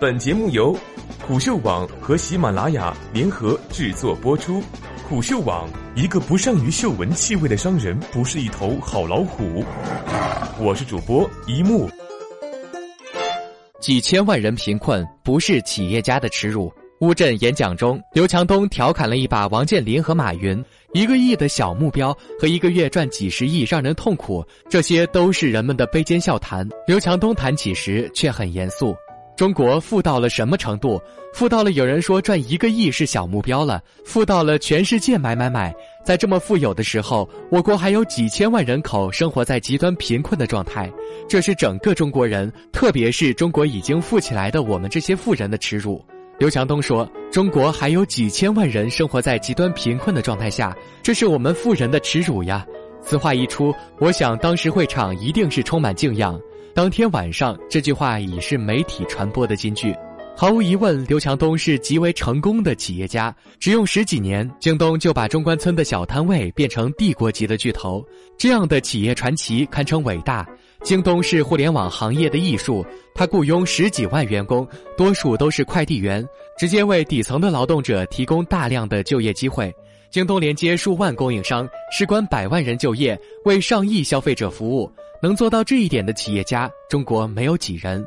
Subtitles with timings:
[0.00, 0.78] 本节目由
[1.26, 4.62] 虎嗅网和喜马拉雅联合制作播出。
[5.08, 9.64] 虎嗅网：一个不善于嗅闻气味的商人，不是一头好老虎。
[10.60, 11.90] 我是主播一木。
[13.80, 16.72] 几千万人贫困不是企业家的耻辱。
[17.00, 28.94] 乌镇演讲中，刘强东调侃了一把王健林和马云：“一个亿的小目标和一个月赚几十亿让人痛苦，这些都是人们的卑贱笑谈。”刘强东谈起时却很严肃。
[29.38, 31.00] 中国富到了什么程度？
[31.32, 35.72] 富到了有人说赚一个亿是小目标了，富到了全世界买买买。
[36.04, 40.90] 在这么富有的时候，我国还有几千万人口生活在极端贫困的状态，
[41.28, 46.04] 这是整个中国人，特别是中国已经富起来的我们这些富人的耻辱。
[46.40, 52.66] 刘强东说：“中国还有几千万人生活在极端贫困的状态下，这是我们富人的耻辱呀。”
[53.00, 56.36] 此话一出，我想当时会场一定是充满敬仰。
[56.74, 59.94] 当天晚上，这句话已是媒体传播的金句。
[60.36, 63.34] 毫无疑问，刘强东是极为成功的企业家。
[63.58, 68.04] 只用十几年，京东就把中关村的小摊位变成帝国级的巨头。
[68.38, 70.46] 这样的企业传奇堪称伟大。
[70.84, 74.64] 京东是互联网行业的艺术，他雇佣十几万员工，
[74.96, 76.24] 多数都是快递员，
[76.56, 79.74] 直接为底层的劳动者提供大量的就业机会。
[80.08, 84.88] 京东连接数万供应商，事关百万人就业，为上亿消费者服务。
[85.22, 88.04] 能做到这一点的企业家，中国没有几人。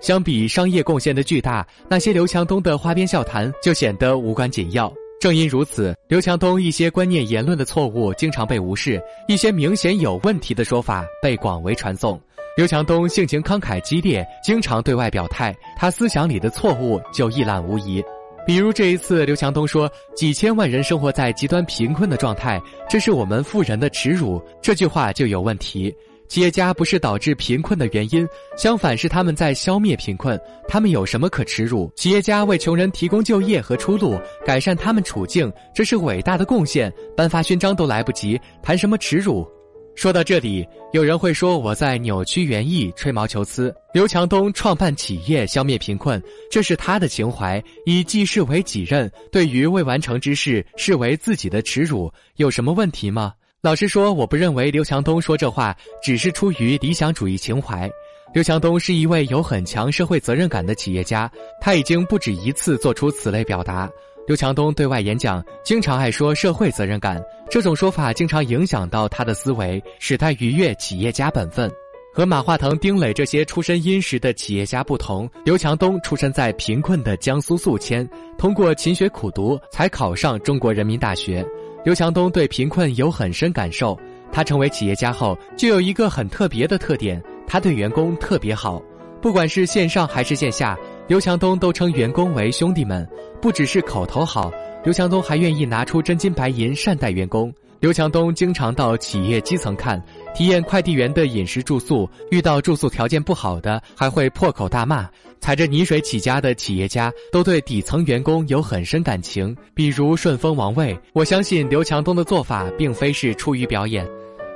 [0.00, 4.92] 相比商业贡献的巨大，那些刘强东的花边笑谈就显得无关紧要。
[5.20, 12.20] 正因如此，刘强东一些观念言论的错误经常被无视，一些明显有问题的说法被广为传颂。
[12.56, 18.04] 刘强东性情慷慨激烈，经常对外表态，他思想里的错误就一览无遗。
[18.46, 25.94] 比如这一次，刘强东说：“几千万人生活在极端贫困的状态，这是我们富人的耻辱。”这句话就有问题。
[26.34, 30.36] 企业家不是导致贫困的原因，相反是他们在消灭贫困。
[30.66, 31.88] 他们有什么可耻辱？
[31.94, 36.92] 企业家为穷人提供就业和出路，改善他们处境，这是伟大的贡献。
[37.16, 39.46] 颁发勋章都来不及，谈什么耻辱？
[39.94, 43.72] 说到这里，有人会说我在扭曲原意、吹毛求疵。
[43.92, 46.20] 刘强东创办企业消灭贫困，
[46.50, 49.08] 这是他的情怀，以济世为己任。
[49.30, 53.34] 对于未完成之事，视为自己的耻辱，有什么问题吗？
[53.64, 57.90] 老实说，我不认为刘强东说这话只是出于理想主义情怀。
[58.34, 61.32] 刘强东是一位有很强社会责任感的企业家，
[61.62, 63.88] 他已经不止一次做出此类表达。
[64.26, 71.72] 刘强东对外演讲经常爱说社会责任感，这种说法经常影响到他的思维，使他逾越企业家本分。
[72.12, 81.42] 和马化腾、丁磊这些出身殷实的企业家不同，刘强东出生在贫困的江苏宿迁，通过勤学苦读才考上中国人民大学。
[81.84, 83.94] 刘强东对贫困有很深感受，
[84.32, 88.82] 他成为企业家后就有一个很特别的特点，他对员工特别好，
[89.20, 90.74] 不管是线上还是线下，
[91.06, 93.06] 刘强东都称员工为兄弟们，
[93.38, 94.50] 不只是口头好，
[94.82, 97.52] 刘强东还愿意拿出真金白银善待员工。
[97.80, 100.02] 刘强东经常到企业基层看，
[100.34, 105.08] 体验快递员的饮食住宿，遇到住宿条件不好的，还会破口大骂。
[105.38, 110.98] 踩着泥水起家的企业家都对底层员工有很深感情，比如顺丰王卫。
[111.12, 114.08] 我相信刘强东的做法并非是出于表演，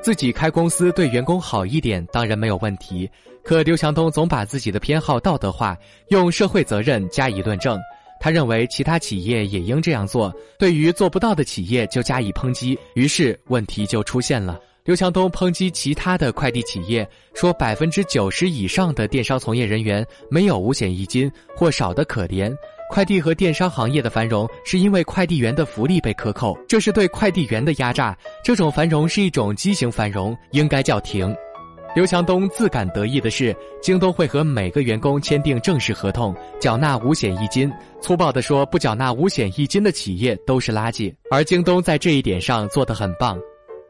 [0.00, 3.10] 自己开公司对员工好一点当然没有问题。
[3.42, 5.76] 可刘强东总把自己的偏好道德化，
[6.10, 7.76] 用社会责任加以论证。
[8.20, 14.58] 他认为其他企业也应这样做，对于做不到的企业就加以抨击，于是问题就出现了。
[14.84, 22.54] 刘强东抨击其他的快递企业，说百分之九十以上的电商从业人员没有五险一金或少得可怜。
[22.88, 28.16] 快递和电商行业的繁荣是因为快递员的福利被克扣，这是对快递员的压榨。
[28.44, 31.34] 这种繁荣是一种畸形繁荣，应该叫停。
[31.96, 37.72] 刘强东自感得意的是，京东会和每个员工签订正式合同，缴纳五险一金。
[38.02, 43.38] 粗暴地说，不缴纳五险一金的企业都是垃圾，而京东在这一点上做得很棒。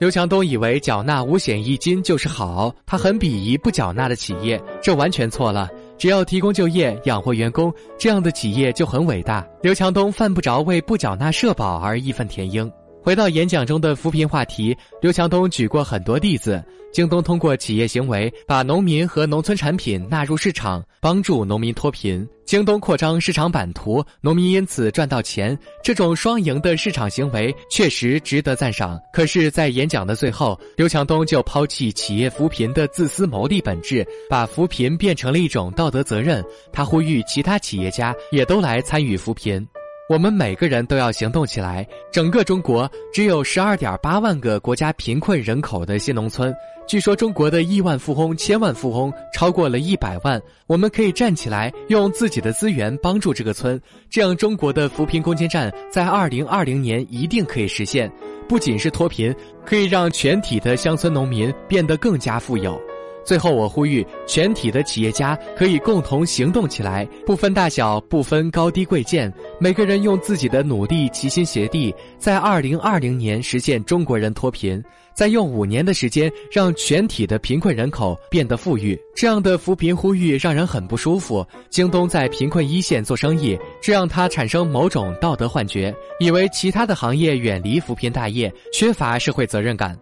[0.00, 5.68] 刘强东以为缴纳五险一金就是好，他很鄙夷不缴纳的企业，这完全错了。
[5.96, 9.46] 只要提供就业、养活员工，这样的企业就很伟大。
[9.62, 12.68] 刘强东犯不着为不缴纳社保而义愤填膺。
[13.02, 16.62] 回到演讲中的扶贫话题，刘强东举过很多例子。
[16.92, 22.24] 京东通过企业行为把农民和农村产品纳入市场，帮助农民脱贫。
[22.44, 25.58] 京东扩张市场版图，农民因此赚到钱。
[25.82, 29.00] 这种双赢的市场行为确实值得赞赏。
[29.12, 36.44] 可是，在演讲的最后，刘强东就抛弃企业扶贫的自私牟利本质，把扶贫变成了一种道德责任。
[36.72, 39.66] 他呼吁其他企业家也都来参与扶贫。
[40.08, 41.86] 我们每个人都要行动起来。
[42.12, 46.54] 整个中国只有十二点八万个国家贫困人口的新农村。
[46.86, 50.40] 据说中国的亿万富翁、千万富翁超过了一百万。
[50.66, 58.10] 我们可以站起来，用自己的资源帮助这个村，这样中国的扶贫攻坚战在二零二零年一定可以实现。
[58.48, 59.34] 不仅是脱贫，
[59.64, 62.78] 可以让全体的乡村农民变得更加富有。
[63.24, 74.82] 最后，我呼吁全体的企业家可以共同行动起来，不分大小，不分高低贵贱，每个人用自己的努力，齐心协力，在二零二零年实现中国人脱贫，
[75.14, 78.98] 再用五年的时间让全体的贫困人口变得富裕。
[79.14, 81.46] 这样的扶贫呼吁让人很不舒服。
[81.70, 89.96] 京东在贫困一线做生意，这让他产生某种道德幻觉，以为其他的行业远离扶贫大业，缺乏社会责任感。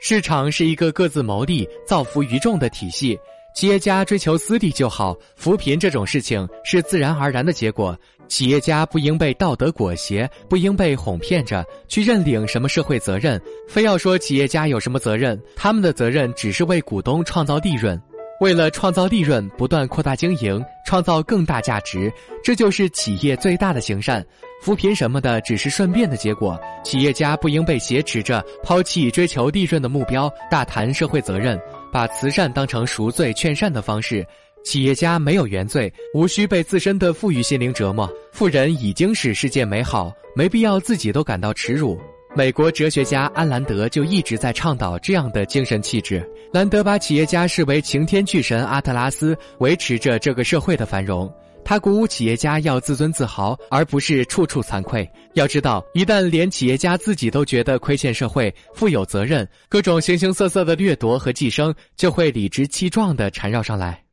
[0.00, 3.18] 市场是一个各自谋利、造福于众的体系，
[3.54, 5.16] 企业家追求私利就好。
[5.36, 7.96] 扶贫这种事情是自然而然的结果，
[8.28, 13.40] 企业家不应被道德裹挟，不应被哄骗着去认领什么社会责任。
[13.66, 18.00] 非要说企业家有什么责任，他们的责任只是为股东创造利润。
[18.40, 22.12] 为了创造利润，不断扩大经营，创造更大价值，
[22.42, 24.26] 这就是企业最大的行善。
[24.64, 31.60] 扶贫什么的只是顺便的结果，企业家不应被挟持着抛弃追求利润的目标，大谈社会责任，
[31.92, 34.26] 把慈善当成赎罪劝善的方式。
[34.64, 38.10] 企业家没有原罪，无需被自身的富裕心灵折磨。
[38.32, 42.00] 富人已经使世界美好，没必要自己都感到耻辱。
[42.34, 46.26] 美国哲学家安兰德就一直在倡导这样的精神气质。
[46.54, 51.30] 兰德把企业家视为擎天巨神阿特拉斯，维持着这个社会的繁荣。
[51.64, 55.08] 他鼓舞企业家要自尊自豪，而不是处处惭愧。
[55.32, 64.03] 要知道，一旦连企业家自己都觉得亏欠社会、负有责任，各种形形色色的掠夺和寄生就会理直气壮地缠绕上来。